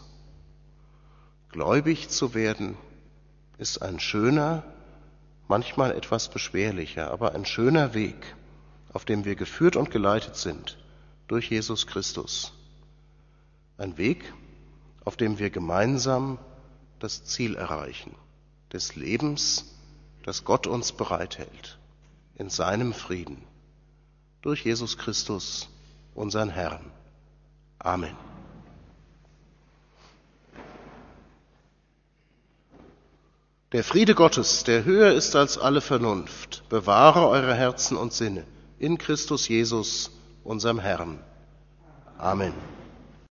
Gläubig 1.55 2.09
zu 2.09 2.35
werden 2.35 2.77
ist 3.59 3.81
ein 3.81 4.01
schöner, 4.01 4.65
manchmal 5.47 5.93
etwas 5.93 6.29
beschwerlicher, 6.29 7.13
aber 7.13 7.37
ein 7.37 7.45
schöner 7.45 7.95
Weg, 7.95 8.35
auf 8.93 9.05
dem 9.05 9.25
wir 9.25 9.37
geführt 9.37 9.77
und 9.77 9.93
geleitet 9.93 10.35
sind 10.35 10.77
durch 11.29 11.51
Jesus 11.51 11.87
Christus. 11.87 12.53
Ein 13.79 13.97
Weg, 13.99 14.35
auf 15.05 15.17
dem 15.17 15.39
wir 15.39 15.51
gemeinsam 15.51 16.41
das 16.99 17.25
Ziel 17.25 17.55
erreichen, 17.55 18.17
des 18.73 18.97
Lebens, 18.97 19.77
das 20.25 20.43
Gott 20.43 20.67
uns 20.67 20.91
bereithält, 20.91 21.79
in 22.35 22.51
seinem 22.51 22.93
Frieden, 22.93 23.45
durch 24.43 24.65
Jesus 24.65 24.99
Christus, 24.99 25.69
unseren 26.17 26.51
Herrn. 26.51 26.91
Amen. 27.79 28.34
Der 33.75 33.83
Friede 33.83 34.15
Gottes, 34.15 34.63
der 34.63 34.85
höher 34.85 35.15
ist 35.15 35.35
als 35.35 35.59
alle 35.59 35.81
Vernunft, 35.81 36.63
bewahre 36.69 37.27
eure 37.27 37.57
Herzen 37.57 37.97
und 37.97 38.13
Sinne 38.13 38.45
in 38.79 38.99
Christus 38.99 39.49
Jesus, 39.49 40.13
unserem 40.45 40.79
Herrn. 40.79 41.19
Amen. 42.17 42.55